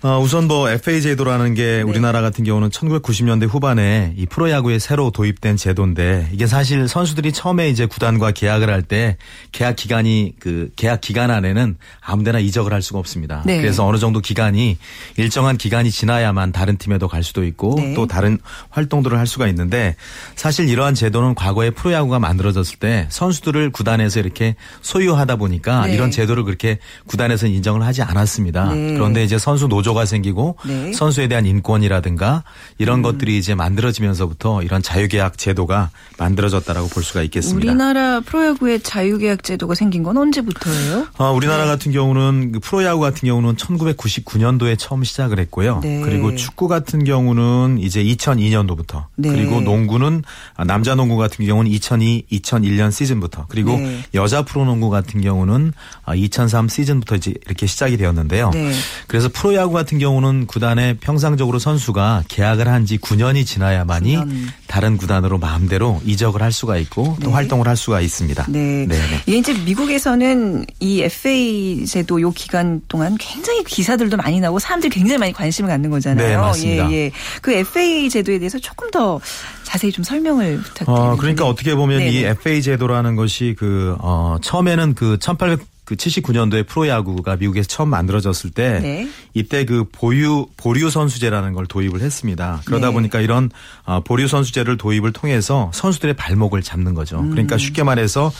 [0.00, 1.60] 어, 우선 뭐 FA 제도라는 네.
[1.60, 7.68] 게 우리나라 같은 경우는 1990년대 후반에 이 프로야구에 새로 도입된 제도인데 이게 사실 선수들이 처음에
[7.68, 9.16] 이제 구단과 계약을 할 때
[9.50, 13.42] 계약 기간이 그 계약 기간 안에는 아무데나 이적을 할 수가 없습니다.
[13.44, 13.60] 네.
[13.60, 14.78] 그래서 어느 정도 기간이
[15.16, 17.94] 일정한 기간이 지나야만 다른 팀에도 갈 수도 있고 네.
[17.94, 18.38] 또 다른
[18.70, 19.96] 활동들을 할 수가 있는데
[20.36, 25.94] 사실 이러한 제도는 과거에 프로야구가 만들어졌을 때 선수들을 구단에서 이렇게 소유하다 보니까 네.
[25.94, 28.72] 이런 제도를 그렇게 구단에서 인정을 하지 않았습니다.
[28.72, 28.94] 네.
[28.94, 30.92] 그런데 이제 선수 노조 가 생기고 네.
[30.92, 32.44] 선수에 대한 인권이라든가
[32.78, 37.70] 이런 것들이 이제 만들어지면서부터 이런 자유계약 제도가 만들어졌다라고 볼 수가 있겠습니다.
[37.70, 41.06] 우리나라 프로야구에 자유계약 제도가 생긴 건 언제부터예요?
[41.18, 45.80] 어, 우리나라 같은 경우는 그 프로야구 같은 경우는 1999년도에 처음 시작을 했고요.
[45.82, 46.00] 네.
[46.02, 49.30] 그리고 축구 같은 경우는 이제 2002년도부터 네.
[49.30, 50.22] 그리고 농구는
[50.56, 54.04] 아, 남자 농구 같은 경우는 2002, 2001년 시즌부터 그리고 네.
[54.14, 55.72] 여자 프로농구 같은 경우는
[56.14, 58.50] 2003 시즌부터 이제 이렇게 시작이 되었는데요.
[58.50, 58.72] 네.
[59.06, 64.46] 그래서 프로야구 같은 경우는 구단에 평상적으로 선수가 계약을 한 지 9년이 지나야만이 9년.
[64.66, 67.32] 다른 구단으로 마음대로 이적을 할 수가 있고 또 네.
[67.32, 68.46] 활동을 할 수가 있습니다.
[68.48, 68.86] 네.
[68.88, 68.98] 네.
[69.26, 75.18] 이게 이제 미국에서는 이 FA 제도 요 기간 동안 굉장히 기사들도 많이 나오고 사람들이 굉장히
[75.18, 76.28] 많이 관심을 갖는 거잖아요.
[76.28, 76.90] 네, 맞습니다.
[76.92, 77.10] 예, 예.
[77.42, 79.20] 그 FA 제도에 대해서 조금 더
[79.64, 81.12] 자세히 좀 설명을 부탁드립니다.
[81.12, 82.28] 어, 그러니까 어떻게 보면 이 네네.
[82.30, 88.78] FA 제도라는 것이 그, 어, 처음에는 그 1800, 그 79년도에 프로야구가 미국에서 처음 만들어졌을 때
[88.80, 89.08] 네.
[89.32, 92.60] 이때 그 보유 보류 선수제라는 걸 도입을 했습니다.
[92.66, 92.92] 그러다 네.
[92.92, 93.50] 보니까 이런
[93.86, 97.20] 어, 보류 선수제를 도입을 통해서 선수들의 발목을 잡는 거죠.
[97.20, 97.30] 음.
[97.30, 98.30] 그러니까 쉽게 말해서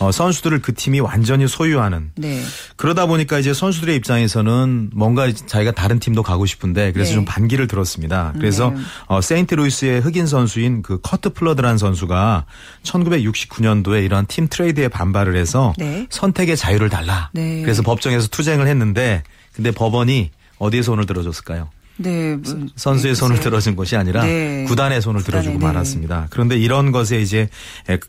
[0.00, 2.42] 어, 선수들을 그 팀이 완전히 소유하는 네.
[2.74, 7.14] 그러다 보니까 이제 선수들의 입장에서는 뭔가 자기가 다른 팀도 가고 싶은데 그래서 네.
[7.14, 8.32] 좀 반기를 들었습니다.
[8.34, 8.80] 그래서 네.
[9.06, 12.46] 어, 세인트루이스의 흑인 선수인 그 커트 플러드라는 선수가
[12.82, 16.08] 1969년도에 이런 팀 트레이드에 반발을 해서 네.
[16.10, 17.30] 선택의 자유를 달라.
[17.32, 17.62] 네.
[17.62, 21.68] 그래서 법정에서 투쟁을 했는데 근데 법원이 어디에 손을 들어줬을까요?
[21.98, 22.36] 네.
[22.36, 23.40] 뭐, 선수의 네, 손을.
[23.40, 24.64] 들어준 것이 아니라 네.
[24.64, 25.72] 구단의 손을 구단의, 들어주고 네.
[25.72, 26.26] 말았습니다.
[26.30, 27.48] 그런데 이런 것에 이제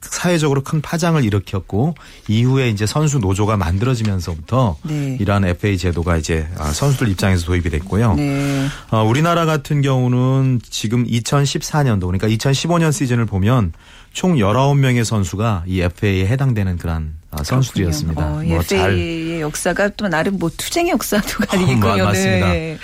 [0.01, 1.95] 사회적으로 큰 파장을 일으켰고
[2.27, 5.17] 이후에 이제 선수 노조가 만들어지면서부터 네.
[5.19, 8.15] 이러한 FA 제도가 이제 아, 선수들 입장에서 도입이 됐고요.
[8.15, 8.67] 네.
[8.91, 13.71] 어, 우리나라 같은 경우는 지금 2014년도 그러니까 2015년 시즌을 보면
[14.11, 18.25] 총 19명의 선수가 이 FA에 해당되는 그런 아, 선수들이었습니다.
[18.25, 21.27] 어, 뭐 잘- FA의 역사가 또 나름 뭐 투쟁의 역사도.
[21.79, 22.47] 마- 맞습니다.
[22.51, 22.77] 네.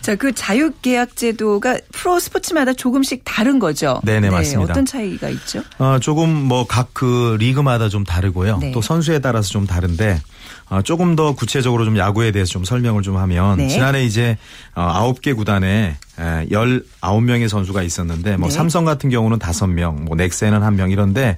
[0.00, 4.00] 자, 그 자유계약 제도가 프로 스포츠마다 조금씩 다른 거죠.
[4.04, 4.72] 네네, 맞습니다.
[4.72, 5.62] 어떤 차이가 있죠?
[5.78, 8.58] 어, 조금 뭐 각 그 리그마다 좀 다르고요.
[8.58, 8.72] 네.
[8.72, 10.20] 또 선수에 따라서 좀 다른데
[10.68, 13.68] 어, 조금 더 구체적으로 좀 야구에 대해서 좀 설명을 좀 하면 네.
[13.68, 14.36] 지난해 이제
[14.74, 18.54] 어, 9개 구단에 에, 19명의 선수가 있었는데 뭐 네.
[18.54, 21.36] 삼성 같은 경우는 5명, 뭐 넥센은 1명 이런데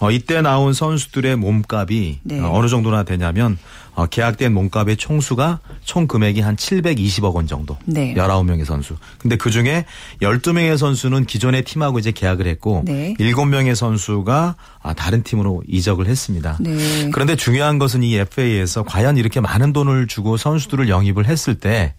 [0.00, 2.40] 어, 이때 나온 선수들의 몸값이 네.
[2.40, 3.58] 어, 어느 정도나 되냐면
[3.94, 7.76] 어, 계약된 몸값의 총수가 총 금액이 한 720억 원 정도.
[7.84, 8.14] 네.
[8.14, 8.94] 19명의 선수.
[9.18, 9.86] 근데 그 중에
[10.22, 13.14] 12명의 선수는 기존의 팀하고 이제 계약을 했고 네.
[13.18, 16.58] 7명의 선수가 아, 다른 팀으로 이적을 했습니다.
[16.60, 17.10] 네.
[17.12, 21.94] 그런데 중요한 것은 이 FA에서 과연 이렇게 많은 돈을 주고 선수들을 영입을 했을 때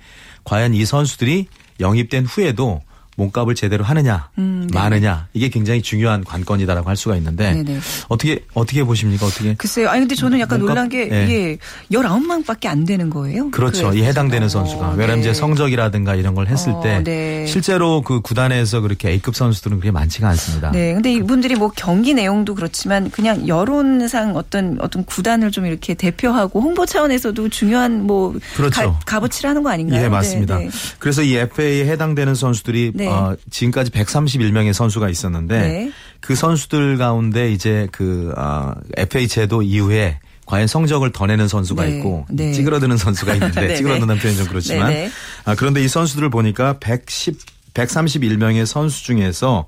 [0.45, 1.47] 과연 이 선수들이
[1.81, 2.81] 영입된 후에도
[3.19, 4.77] 몸값을 제대로 하느냐, 음, 네.
[4.79, 7.79] 많으냐 이게 굉장히 중요한 관건이다라고 할 수가 있는데 네네.
[8.07, 9.25] 어떻게 어떻게 보십니까?
[9.25, 9.89] 어떻게 글쎄요.
[9.89, 11.23] 아니 근데 저는 약간 몸값- 놀란 게 네.
[11.25, 11.57] 이게
[11.91, 13.51] 19명밖에 안 되는 거예요.
[13.51, 13.89] 그렇죠.
[13.91, 14.91] 그이 해당되는 어, 선수가.
[14.91, 15.21] 왜냐하면 네.
[15.21, 17.45] 이제 성적이라든가 이런 걸 했을 어, 때 네.
[17.45, 20.71] 실제로 그 구단에서 그렇게 A급 선수들은 그렇게 많지가 않습니다.
[20.71, 26.61] 네, 근데 이분들이 뭐 경기 내용도 그렇지만 그냥 여론상 어떤 어떤 구단을 좀 이렇게 대표하고
[26.61, 28.81] 홍보 차원에서도 중요한 뭐 그렇죠.
[28.81, 30.03] 가, 값어치를 하는 거 아닌가요?
[30.03, 30.57] 예, 맞습니다.
[30.57, 30.69] 네, 네.
[30.99, 33.08] 그래서 이 FA에 해당되는 선수들이 네.
[33.09, 35.91] 어, 지금까지 131명의 선수가 있었는데 네.
[36.19, 41.97] 그 선수들 가운데 이제 그 어, FA 제도 이후에 과연 성적을 더 내는 선수가 네.
[41.97, 42.51] 있고 네.
[42.53, 43.75] 찌그러드는 선수가 있는데 네네.
[43.75, 45.11] 찌그러드는 표현이 좀 그렇지만 네네.
[45.45, 49.67] 아, 그런데 이 선수들을 보니까 110 131명의 선수 중에서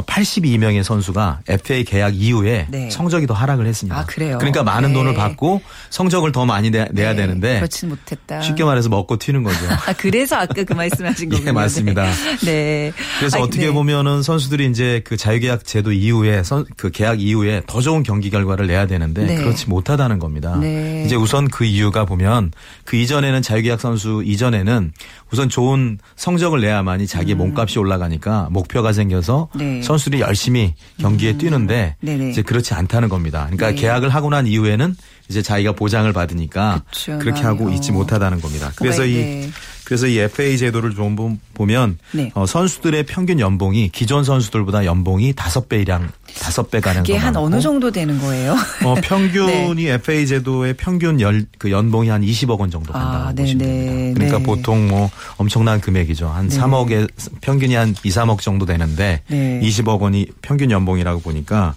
[0.00, 2.88] 82명의 선수가 FA 계약 이후에 네.
[2.90, 3.98] 성적이 더 하락을 했습니다.
[3.98, 4.38] 아, 그래요?
[4.38, 4.94] 그러니까 많은 네.
[4.94, 8.40] 돈을 받고 성적을 더 많이 내, 야 네, 되는데 그렇지는 못했다.
[8.40, 9.58] 쉽게 말해서 먹고 튀는 거죠.
[9.86, 11.52] 아, 그래서 아까 그 말씀하신 예, 거군요.
[11.52, 12.04] 맞습니다.
[12.44, 12.46] 네.
[12.46, 12.92] 네.
[13.18, 13.72] 그래서 아니, 어떻게 네.
[13.72, 18.66] 보면은 선수들이 이제 그 자유계약 제도 이후에 선, 그 계약 이후에 더 좋은 경기 결과를
[18.66, 19.36] 내야 되는데 네.
[19.36, 20.56] 그렇지 못하다는 겁니다.
[20.60, 21.02] 네.
[21.04, 22.52] 이제 우선 그 이유가 보면
[22.84, 24.92] 그 이전에는 자유계약 선수 이전에는
[25.30, 29.58] 우선 좋은 성적을 내야만이 자기 몸값이 올라가니까 목표가 생겨서 음.
[29.58, 29.81] 네.
[29.82, 29.84] 음.
[29.84, 32.30] 선수들이 열심히 경기에 뛰는데 네네.
[32.30, 33.42] 이제 그렇지 않다는 겁니다.
[33.44, 33.74] 그러니까 네.
[33.74, 34.96] 계약을 하고 난 이후에는
[35.28, 37.72] 이제 자기가 보장을 받으니까 그쵸, 그렇게 많이, 하고 어.
[37.72, 38.72] 있지 못하다는 겁니다.
[38.76, 39.50] 그래서 이 네.
[39.92, 42.30] 그래서 이 FA 제도를 좀 보- 보면 네.
[42.34, 46.08] 어, 선수들의 평균 연봉이 기존 선수들보다 연봉이 다섯 배이랑
[46.40, 48.56] 다섯 배 가량 이게 더한 어느 정도 되는 거예요?
[48.86, 49.90] 어, 평균이 네.
[49.92, 53.86] FA 제도의 평균 열, 그 연봉이 한 20억 원 정도 간다고 아, 보시면 네네.
[53.86, 54.14] 됩니다.
[54.14, 54.44] 그러니까 네.
[54.44, 56.26] 보통 뭐 엄청난 금액이죠.
[56.26, 56.58] 한 네.
[56.58, 57.08] 3억에
[57.42, 59.60] 평균이 한 2, 3억 정도 되는데 네.
[59.62, 61.74] 20억 원이 평균 연봉이라고 보니까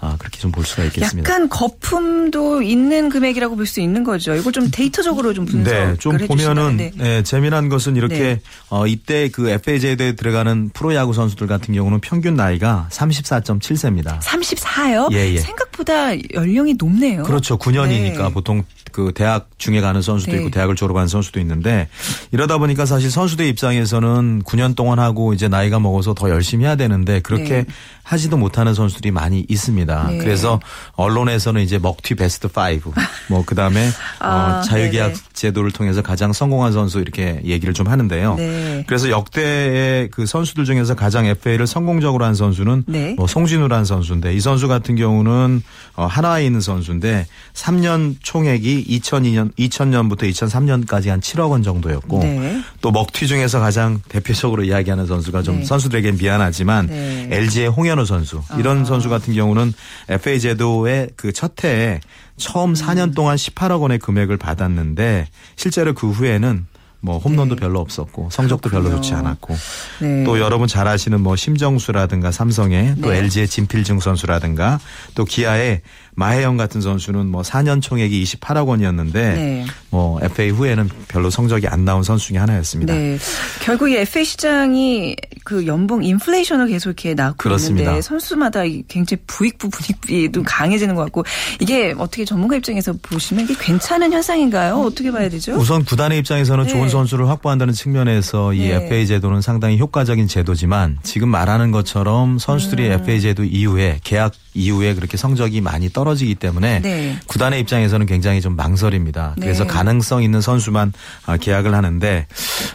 [0.00, 1.28] 아, 그렇게 좀 볼 수가 있겠습니다.
[1.28, 4.34] 약간 거품도 있는 금액이라고 볼 수 있는 거죠.
[4.34, 6.92] 이걸 좀 데이터적으로 좀 분석을 네, 좀 보면은 네.
[6.96, 8.40] 네, 재미난 것은 이렇게 네.
[8.70, 14.20] 어, 이때 그 FA 제도에 들어가는 프로야구 선수들 같은 경우는 평균 나이가 34.7세입니다.
[14.20, 15.12] 34요?
[15.12, 15.38] 예, 예.
[15.38, 17.22] 생각보다 연령이 높네요.
[17.24, 17.58] 그렇죠.
[17.58, 18.32] 9년이니까 네.
[18.32, 18.62] 보통
[18.96, 20.38] 그 대학 중에 가는 선수도 네.
[20.38, 21.86] 있고 대학을 졸업한 선수도 있는데
[22.32, 27.20] 이러다 보니까 사실 선수들 입장에서는 9년 동안 하고 이제 나이가 먹어서 더 열심히 해야 되는데
[27.20, 27.66] 그렇게 네.
[28.02, 30.06] 하지도 못하는 선수들이 많이 있습니다.
[30.12, 30.18] 네.
[30.18, 30.60] 그래서
[30.92, 32.92] 언론에서는 이제 먹튀 베스트 5,
[33.28, 35.20] 뭐 그다음에 아, 어, 자유계약 네네.
[35.34, 38.36] 제도를 통해서 가장 성공한 선수 이렇게 얘기를 좀 하는데요.
[38.36, 38.84] 네.
[38.86, 43.14] 그래서 역대의 그 선수들 중에서 가장 FA를 성공적으로 한 선수는 네.
[43.14, 45.62] 뭐 송진우라는 선수인데 이 선수 같은 경우는
[45.96, 52.60] 어, 하나에 있는 선수인데 3년 총액이 2002년 2000년부터 2003년까지 한 7억 원 정도였고 네.
[52.80, 55.64] 또 먹튀 중에서 가장 대표적으로 이야기하는 선수가 좀 네.
[55.64, 57.28] 선수들에게 미안하지만 네.
[57.30, 58.84] LG의 홍현우 선수 이런 아.
[58.84, 59.72] 선수 같은 경우는
[60.08, 62.00] FA 제도의 그 첫 해에
[62.38, 62.74] 처음 음.
[62.74, 66.66] 4년 동안 18억 원의 금액을 받았는데 실제로 그 후에는
[67.00, 67.60] 뭐 홈런도 네.
[67.60, 69.02] 별로 없었고 성적도 별로 그렇군요.
[69.02, 69.56] 좋지 않았고
[70.00, 70.24] 네.
[70.24, 73.18] 또 여러분 잘 아시는 뭐 심정수라든가 삼성의 또 네.
[73.18, 74.80] LG의 진필중 선수라든가
[75.14, 75.82] 또 기아의
[76.18, 79.66] 마혜영 같은 선수는 뭐 4년 총액이 28억 원이었는데 네.
[79.90, 82.94] 뭐 FA 후에는 별로 성적이 안 나온 선수 중에 하나였습니다.
[82.94, 83.18] 네.
[83.62, 87.90] 결국 이 FA 시장이 그 연봉 인플레이션을 계속 이렇게 낳고 그렇습니다.
[87.90, 91.24] 있는데 선수마다 이 굉장히 부익부 분익비도 강해지는 것 같고
[91.60, 94.76] 이게 어떻게 전문가 입장에서 보시면 이게 괜찮은 현상인가요?
[94.76, 95.52] 어떻게 봐야 되죠?
[95.56, 96.72] 우선 구단의 입장에서는 네.
[96.88, 98.74] 좋은 선수를 확보한다는 측면에서 이 네.
[98.74, 102.92] FA 제도는 상당히 효과적인 제도지만 지금 말하는 것처럼 선수들이 음.
[102.92, 107.18] FA 제도 이후에 계약 이후에 그렇게 성적이 많이 떨어지기 때문에 네.
[107.26, 109.34] 구단의 입장에서는 굉장히 좀 망설입니다.
[109.36, 109.46] 네.
[109.46, 110.92] 그래서 가능성 있는 선수만
[111.26, 112.26] 아, 계약을 하는데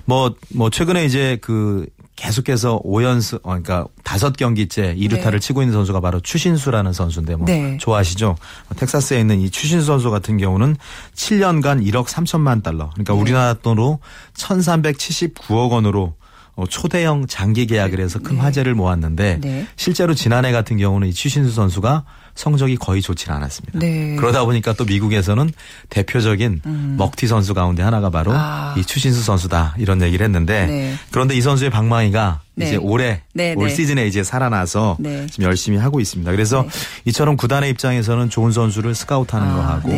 [0.06, 5.40] 뭐뭐 최근에 이제 그 계속해서 5연승 어, 그러니까 다섯 경기째 2루타를 네.
[5.40, 7.78] 치고 있는 선수가 바로 추신수라는 선수인데 뭐 네.
[7.78, 8.36] 좋아하시죠?
[8.76, 10.76] 텍사스에 있는 이 추신수 선수 같은 경우는
[11.16, 12.90] 7년간 1억 3천만 달러.
[12.92, 13.20] 그러니까 네.
[13.20, 14.00] 우리나라 돈으로
[14.34, 16.16] 1,379억 원으로
[16.56, 19.68] 어, 초대형 장기 계약을 해서 큰 화제를 모았는데 네.
[19.78, 22.04] 실제로 지난해 같은 경우는 이 추신수 선수가
[22.36, 23.80] 성적이 거의 좋지는 않았습니다.
[23.80, 24.16] 네.
[24.18, 25.52] 그러다 보니까 또 미국에서는
[25.90, 26.62] 대표적인
[26.98, 28.38] 먹튀 선수 가운데 하나가 바로 음.
[28.38, 28.76] 아.
[28.78, 30.96] 이 추신수 선수다 이런 얘기를 했는데 네.
[31.12, 32.68] 그런데 이 선수의 방망이가 네.
[32.68, 33.74] 이제 올해 네, 올 네.
[33.74, 35.26] 시즌에 이제 살아나서 네.
[35.28, 36.32] 지금 열심히 하고 있습니다.
[36.32, 36.66] 그래서
[37.06, 39.92] 이처럼 구단의 입장에서는 좋은 선수를 스카우트하는 아, 거 하고.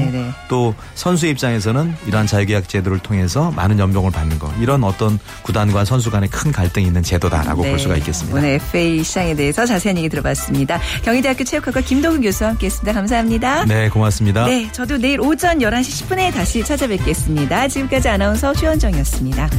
[0.47, 6.11] 또 선수 입장에서는 이러한 자유계약 제도를 통해서 많은 연봉을 받는 거 이런 어떤 구단과 선수
[6.11, 8.39] 간의 큰 갈등이 있는 제도다라고 볼 수가 있겠습니다.
[8.39, 8.45] 네.
[8.45, 10.79] 오늘 FA 시장에 대해서 자세한 얘기 들어봤습니다.
[11.03, 12.93] 경희대학교 체육학과 김동훈 교수와 함께했습니다.
[12.93, 13.65] 감사합니다.
[13.65, 14.45] 네, 고맙습니다.
[14.45, 17.67] 네, 저도 내일 오전 11시 10분에 다시 찾아뵙겠습니다.
[17.67, 19.49] 지금까지 아나운서 최원정이었습니다.